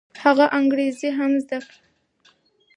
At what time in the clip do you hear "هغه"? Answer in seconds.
0.23-0.45